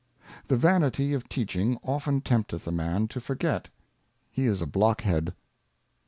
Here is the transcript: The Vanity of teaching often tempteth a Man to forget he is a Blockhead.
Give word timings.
The 0.47 0.57
Vanity 0.57 1.13
of 1.13 1.29
teaching 1.29 1.77
often 1.83 2.21
tempteth 2.21 2.65
a 2.67 2.71
Man 2.71 3.07
to 3.09 3.21
forget 3.21 3.69
he 4.31 4.47
is 4.47 4.59
a 4.59 4.65
Blockhead. 4.65 5.35